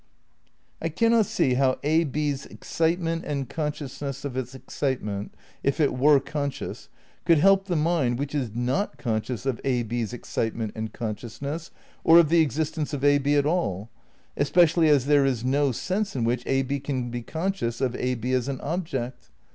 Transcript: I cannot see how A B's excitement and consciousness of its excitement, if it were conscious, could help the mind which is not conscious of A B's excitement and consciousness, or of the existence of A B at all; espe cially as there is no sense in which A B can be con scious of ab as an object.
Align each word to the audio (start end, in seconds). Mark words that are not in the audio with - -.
I 0.81 0.89
cannot 0.89 1.27
see 1.27 1.53
how 1.53 1.77
A 1.83 2.03
B's 2.05 2.47
excitement 2.47 3.23
and 3.23 3.47
consciousness 3.47 4.25
of 4.25 4.35
its 4.35 4.55
excitement, 4.55 5.31
if 5.61 5.79
it 5.79 5.93
were 5.95 6.19
conscious, 6.19 6.89
could 7.23 7.37
help 7.37 7.65
the 7.65 7.75
mind 7.75 8.17
which 8.17 8.33
is 8.33 8.49
not 8.55 8.97
conscious 8.97 9.45
of 9.45 9.61
A 9.63 9.83
B's 9.83 10.11
excitement 10.11 10.71
and 10.73 10.91
consciousness, 10.91 11.69
or 12.03 12.17
of 12.17 12.29
the 12.29 12.41
existence 12.41 12.93
of 12.93 13.03
A 13.05 13.19
B 13.19 13.35
at 13.35 13.45
all; 13.45 13.91
espe 14.35 14.63
cially 14.63 14.87
as 14.87 15.05
there 15.05 15.23
is 15.23 15.45
no 15.45 15.71
sense 15.71 16.15
in 16.15 16.23
which 16.23 16.41
A 16.47 16.63
B 16.63 16.79
can 16.79 17.11
be 17.11 17.21
con 17.21 17.53
scious 17.53 17.79
of 17.79 17.95
ab 17.95 18.25
as 18.33 18.47
an 18.47 18.59
object. 18.61 19.29